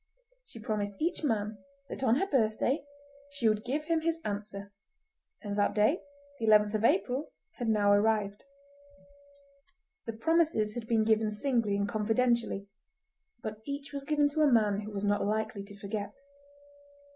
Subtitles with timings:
[0.45, 2.83] She promised each man that on her birthday
[3.29, 4.73] she would give him his answer,
[5.43, 6.01] and that day,
[6.39, 8.43] the 11th of April, had now arrived.
[10.07, 12.67] The promises had been given singly and confidentially,
[13.43, 16.15] but each was given to a man who was not likely to forget.